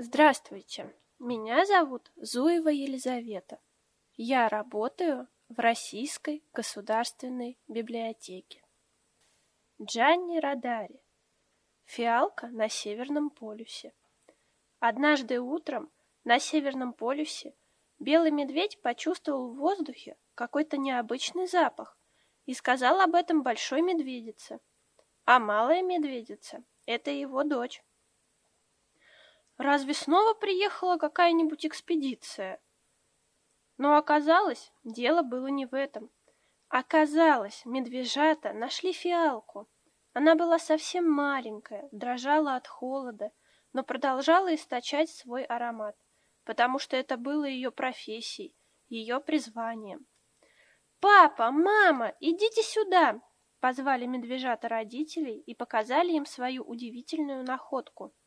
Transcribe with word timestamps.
Здравствуйте, 0.00 0.94
меня 1.18 1.66
зовут 1.66 2.12
Зуева 2.14 2.68
Елизавета. 2.68 3.58
Я 4.14 4.48
работаю 4.48 5.26
в 5.48 5.58
Российской 5.58 6.44
государственной 6.52 7.58
библиотеке. 7.66 8.62
Джанни 9.82 10.38
Радари. 10.38 11.02
Фиалка 11.84 12.46
на 12.46 12.68
Северном 12.68 13.28
полюсе. 13.28 13.92
Однажды 14.78 15.40
утром 15.40 15.90
на 16.22 16.38
Северном 16.38 16.92
полюсе 16.92 17.56
белый 17.98 18.30
медведь 18.30 18.80
почувствовал 18.80 19.50
в 19.50 19.56
воздухе 19.56 20.16
какой-то 20.36 20.76
необычный 20.76 21.48
запах 21.48 21.98
и 22.46 22.54
сказал 22.54 23.00
об 23.00 23.16
этом 23.16 23.42
большой 23.42 23.82
медведице. 23.82 24.60
А 25.24 25.40
малая 25.40 25.82
медведица– 25.82 26.62
это 26.86 27.10
его 27.10 27.42
дочь. 27.42 27.82
Разве 29.58 29.92
снова 29.92 30.34
приехала 30.34 30.98
какая-нибудь 30.98 31.66
экспедиция? 31.66 32.60
Но 33.76 33.96
оказалось, 33.96 34.72
дело 34.84 35.22
было 35.22 35.48
не 35.48 35.66
в 35.66 35.74
этом. 35.74 36.10
Оказалось, 36.68 37.62
медвежата 37.64 38.52
нашли 38.52 38.92
фиалку. 38.92 39.68
Она 40.12 40.36
была 40.36 40.60
совсем 40.60 41.10
маленькая, 41.10 41.88
дрожала 41.90 42.54
от 42.54 42.68
холода, 42.68 43.32
но 43.72 43.82
продолжала 43.82 44.54
источать 44.54 45.10
свой 45.10 45.42
аромат, 45.42 45.96
потому 46.44 46.78
что 46.78 46.96
это 46.96 47.16
было 47.16 47.44
ее 47.44 47.72
профессией, 47.72 48.54
ее 48.88 49.18
призванием. 49.18 50.06
«Папа, 51.00 51.50
мама, 51.50 52.14
идите 52.20 52.62
сюда!» 52.62 53.20
Позвали 53.58 54.06
медвежата 54.06 54.68
родителей 54.68 55.40
и 55.40 55.52
показали 55.52 56.12
им 56.12 56.26
свою 56.26 56.62
удивительную 56.62 57.44
находку– 57.44 58.14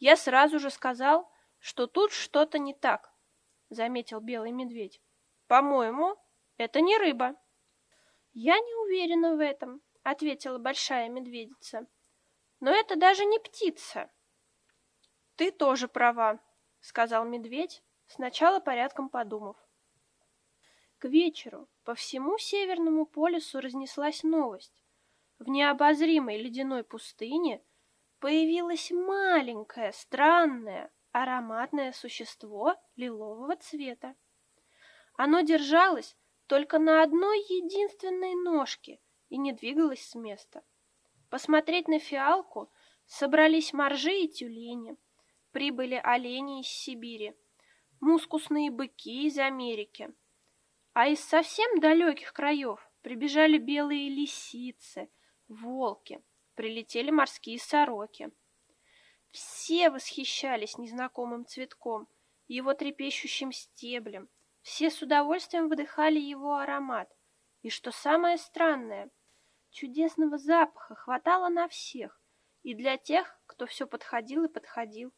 я 0.00 0.16
сразу 0.16 0.58
же 0.58 0.70
сказал, 0.70 1.30
что 1.58 1.86
тут 1.86 2.12
что-то 2.12 2.58
не 2.58 2.74
так, 2.74 3.12
заметил 3.68 4.20
белый 4.20 4.50
медведь. 4.50 5.00
По-моему, 5.46 6.16
это 6.56 6.80
не 6.80 6.96
рыба. 6.96 7.36
Я 8.32 8.58
не 8.58 8.74
уверена 8.86 9.36
в 9.36 9.40
этом, 9.40 9.82
ответила 10.02 10.58
большая 10.58 11.08
медведица. 11.10 11.86
Но 12.60 12.70
это 12.70 12.96
даже 12.96 13.24
не 13.26 13.38
птица. 13.38 14.10
Ты 15.36 15.50
тоже 15.50 15.86
права, 15.86 16.40
сказал 16.80 17.24
медведь, 17.24 17.82
сначала 18.06 18.58
порядком 18.60 19.10
подумав. 19.10 19.56
К 20.98 21.06
вечеру 21.06 21.68
по 21.84 21.94
всему 21.94 22.38
Северному 22.38 23.04
полюсу 23.04 23.60
разнеслась 23.60 24.22
новость. 24.22 24.82
В 25.38 25.48
необозримой 25.48 26.38
ледяной 26.38 26.84
пустыне 26.84 27.62
появилось 28.20 28.90
маленькое, 28.90 29.92
странное, 29.92 30.92
ароматное 31.10 31.92
существо 31.92 32.76
лилового 32.94 33.56
цвета. 33.56 34.14
Оно 35.14 35.40
держалось 35.40 36.16
только 36.46 36.78
на 36.78 37.02
одной 37.02 37.38
единственной 37.38 38.34
ножке 38.34 39.00
и 39.28 39.38
не 39.38 39.52
двигалось 39.52 40.06
с 40.06 40.14
места. 40.14 40.62
Посмотреть 41.30 41.88
на 41.88 41.98
фиалку 41.98 42.70
собрались 43.06 43.72
моржи 43.72 44.12
и 44.12 44.28
тюлени, 44.28 44.96
прибыли 45.50 46.00
олени 46.02 46.60
из 46.60 46.68
Сибири, 46.68 47.34
мускусные 48.00 48.70
быки 48.70 49.26
из 49.26 49.38
Америки, 49.38 50.12
а 50.92 51.08
из 51.08 51.20
совсем 51.20 51.80
далеких 51.80 52.32
краев 52.32 52.80
прибежали 53.02 53.58
белые 53.58 54.08
лисицы, 54.10 55.08
волки– 55.48 56.22
прилетели 56.60 57.10
морские 57.10 57.58
сороки. 57.58 58.30
Все 59.30 59.88
восхищались 59.88 60.76
незнакомым 60.76 61.46
цветком, 61.46 62.06
его 62.48 62.74
трепещущим 62.74 63.50
стеблем, 63.50 64.28
все 64.60 64.90
с 64.90 65.00
удовольствием 65.00 65.70
вдыхали 65.70 66.18
его 66.18 66.56
аромат. 66.56 67.10
И 67.62 67.70
что 67.70 67.92
самое 67.92 68.36
странное, 68.36 69.08
чудесного 69.70 70.36
запаха 70.36 70.94
хватало 70.96 71.48
на 71.48 71.66
всех, 71.66 72.20
и 72.62 72.74
для 72.74 72.98
тех, 72.98 73.40
кто 73.46 73.64
все 73.64 73.86
подходил 73.86 74.44
и 74.44 74.52
подходил. 74.52 75.14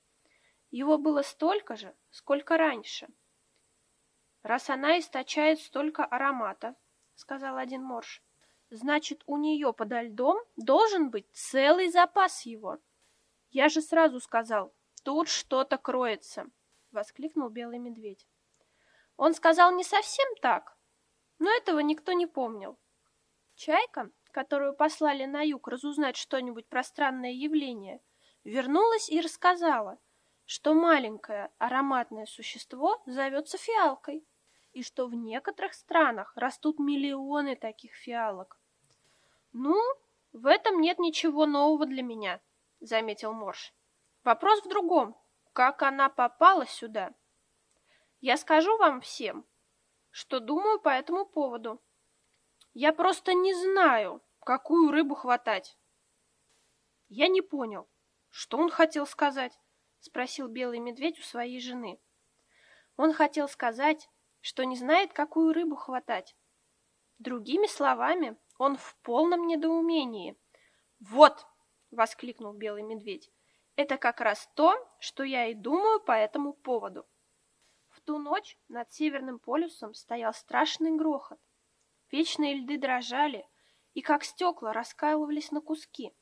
Его 0.71 0.97
было 0.97 1.23
столько 1.23 1.75
же, 1.75 1.93
сколько 2.11 2.57
раньше. 2.57 3.09
«Раз 4.45 4.71
она 4.71 4.97
источает 5.01 5.59
столько 5.59 6.05
аромата»,— 6.05 6.77
сказал 7.17 7.57
один 7.57 7.83
морж, 7.83 8.23
Значит, 8.75 9.23
у 9.27 9.37
нее 9.37 9.75
подо 9.75 10.01
льдом 10.01 10.39
должен 10.57 11.11
быть 11.11 11.31
целый 11.31 11.91
запас 11.91 12.47
его. 12.47 12.79
Я 13.51 13.69
же 13.69 13.83
сразу 13.83 14.19
сказал, 14.19 14.73
тут 15.05 15.29
что-то 15.29 15.77
кроется, 15.77 16.47
воскликнул 16.91 17.51
белый 17.51 17.79
медведь. 17.79 18.27
Он 19.19 19.35
сказал 19.35 19.73
не 19.73 19.85
совсем 19.85 20.27
так, 20.41 20.75
но 21.39 21.51
этого 21.51 21.81
никто 21.81 22.15
не 22.15 22.27
помнил. 22.27 22.79
Чайка, 23.57 24.11
которую 24.31 24.75
послали 24.75 25.27
на 25.27 25.43
юг 25.43 25.69
разузнать 25.69 26.17
что-нибудь 26.17 26.67
про 26.67 26.83
странное 26.83 27.33
явление, 27.33 28.01
вернулась 28.43 29.11
и 29.11 29.21
рассказала, 29.21 29.99
что 30.47 30.73
маленькое 30.73 31.51
ароматное 31.59 32.25
существо 32.25 33.03
зовется 33.05 33.59
фиалкой, 33.59 34.27
и 34.73 34.83
что 34.83 35.09
в 35.09 35.15
некоторых 35.15 35.75
странах 35.75 36.33
растут 36.37 36.79
миллионы 36.79 37.55
таких 37.55 37.93
фиалок. 37.93 38.62
«Ну, 39.53 39.79
в 40.33 40.47
этом 40.47 40.81
нет 40.81 40.99
ничего 40.99 41.47
нового 41.47 41.87
для 41.87 42.03
меня»,— 42.03 42.41
заметил 42.81 43.33
Морж. 43.33 43.75
«Вопрос 44.25 44.63
в 44.63 44.69
другом. 44.69 45.17
Как 45.53 45.83
она 45.83 46.09
попала 46.09 46.67
сюда?» 46.67 47.15
«Я 48.21 48.37
скажу 48.39 48.77
вам 48.79 49.01
всем, 49.03 49.47
что 50.11 50.41
думаю 50.41 50.81
по 50.81 50.89
этому 50.89 51.27
поводу. 51.27 51.83
Я 52.73 52.93
просто 52.93 53.35
не 53.35 53.53
знаю, 53.53 54.23
какую 54.41 54.91
рыбу 54.91 55.15
хватать». 55.15 55.77
«Я 57.09 57.29
не 57.29 57.43
понял, 57.43 57.89
что 58.31 58.57
он 58.57 58.71
хотел 58.71 59.07
сказать?»— 59.07 59.59
спросил 60.01 60.49
белый 60.49 60.79
медведь 60.79 61.19
у 61.19 61.23
своей 61.23 61.61
жены. 61.61 62.01
Он 62.97 63.13
хотел 63.13 63.49
сказать, 63.49 64.09
что 64.41 64.65
не 64.65 64.77
знает, 64.77 65.13
какую 65.13 65.53
рыбу 65.53 65.77
хватать. 65.77 66.37
Другими 67.19 67.67
словами, 67.67 68.37
он 68.59 68.77
в 68.77 68.97
полном 69.03 69.47
недоумении. 69.47 70.37
«Вот!»— 71.01 71.47
воскликнул 71.91 72.53
белый 72.53 72.83
медведь. 72.83 73.31
«Это 73.77 73.97
как 73.97 74.21
раз 74.21 74.49
то, 74.55 74.75
что 74.99 75.23
я 75.23 75.47
и 75.47 75.55
думаю 75.55 76.01
по 76.01 76.13
этому 76.13 76.53
поводу». 76.53 77.07
В 77.89 78.01
ту 78.01 78.19
ночь 78.19 78.59
над 78.69 78.93
Северным 78.93 79.39
полюсом 79.39 79.95
стоял 79.95 80.33
страшный 80.33 80.93
грохот. 80.93 81.39
Вечные 82.11 82.55
льды 82.55 82.79
дрожали 82.79 83.47
и, 83.95 84.01
как 84.01 84.25
стекла, 84.25 84.73
раскалывались 84.73 85.51
на 85.51 85.61
куски. 85.61 86.13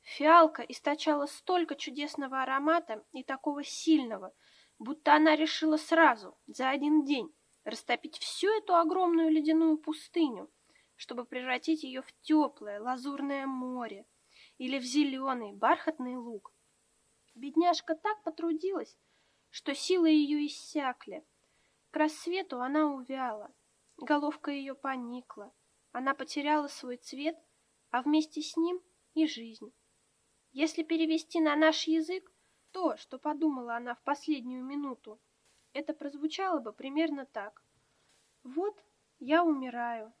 Фиалка 0.00 0.62
источала 0.62 1.26
столько 1.26 1.74
чудесного 1.76 2.42
аромата 2.42 3.04
и 3.12 3.22
такого 3.22 3.62
сильного, 3.62 4.32
будто 4.78 5.14
она 5.14 5.36
решила 5.36 5.76
сразу, 5.76 6.36
за 6.46 6.70
один 6.70 7.04
день, 7.04 7.32
растопить 7.64 8.18
всю 8.18 8.48
эту 8.48 8.74
огромную 8.76 9.30
ледяную 9.30 9.76
пустыню, 9.76 10.50
чтобы 10.98 11.24
превратить 11.24 11.84
ее 11.84 12.02
в 12.02 12.12
теплое 12.22 12.80
лазурное 12.80 13.46
море 13.46 14.04
или 14.58 14.80
в 14.80 14.82
зеленый 14.82 15.52
бархатный 15.52 16.16
луг. 16.16 16.52
Бедняжка 17.36 17.94
так 17.94 18.20
потрудилась, 18.24 18.98
что 19.48 19.76
силы 19.76 20.10
ее 20.10 20.44
иссякли. 20.46 21.24
К 21.92 21.96
рассвету 21.96 22.60
она 22.60 22.86
увяла, 22.92 23.54
головка 23.96 24.50
ее 24.50 24.74
поникла, 24.74 25.54
она 25.92 26.14
потеряла 26.14 26.66
свой 26.66 26.96
цвет, 26.96 27.38
а 27.90 28.02
вместе 28.02 28.42
с 28.42 28.56
ним 28.56 28.82
и 29.14 29.28
жизнь. 29.28 29.72
Если 30.50 30.82
перевести 30.82 31.40
на 31.40 31.54
наш 31.54 31.84
язык 31.84 32.28
то, 32.72 32.96
что 32.96 33.18
подумала 33.20 33.76
она 33.76 33.94
в 33.94 34.02
последнюю 34.02 34.64
минуту, 34.64 35.20
это 35.72 35.94
прозвучало 35.94 36.58
бы 36.58 36.72
примерно 36.72 37.24
так. 37.24 37.62
Вот 38.42 38.76
я 39.20 39.44
умираю, 39.44 40.12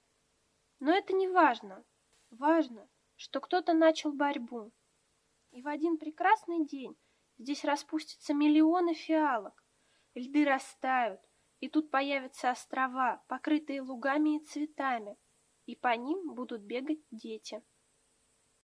но 0.80 0.92
это 0.92 1.12
не 1.12 1.28
важно. 1.28 1.84
Важно, 2.30 2.88
что 3.16 3.40
кто-то 3.40 3.72
начал 3.74 4.12
борьбу. 4.12 4.72
И 5.50 5.62
в 5.62 5.68
один 5.68 5.98
прекрасный 5.98 6.66
день 6.66 6.96
здесь 7.38 7.64
распустятся 7.64 8.34
миллионы 8.34 8.94
фиалок. 8.94 9.64
Льды 10.14 10.44
растают, 10.44 11.20
и 11.60 11.68
тут 11.68 11.90
появятся 11.90 12.50
острова, 12.50 13.22
покрытые 13.28 13.82
лугами 13.82 14.36
и 14.36 14.44
цветами, 14.44 15.16
и 15.66 15.74
по 15.76 15.96
ним 15.96 16.34
будут 16.34 16.62
бегать 16.62 17.00
дети. 17.10 17.62